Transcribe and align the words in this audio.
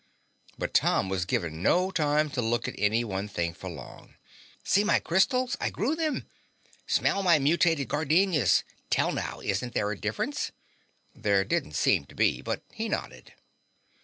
But 0.57 0.73
Tom 0.73 1.09
was 1.09 1.25
given 1.25 1.61
no 1.61 1.91
time 1.91 2.31
to 2.31 2.41
look 2.41 2.67
at 2.67 2.73
any 2.75 3.03
one 3.03 3.27
thing 3.27 3.53
for 3.53 3.69
long. 3.69 4.15
"See 4.63 4.83
my 4.83 4.97
crystals? 4.99 5.55
I 5.61 5.69
grew 5.69 5.95
them." 5.95 6.25
"Smell 6.87 7.21
my 7.21 7.37
mutated 7.37 7.87
gardenias. 7.87 8.63
Tell 8.89 9.11
now, 9.11 9.41
isn't 9.41 9.75
there 9.75 9.91
a 9.91 9.95
difference?" 9.99 10.51
There 11.13 11.43
didn't 11.45 11.73
seem 11.75 12.05
to 12.05 12.15
be, 12.15 12.41
but 12.41 12.63
he 12.73 12.89
nodded. 12.89 13.33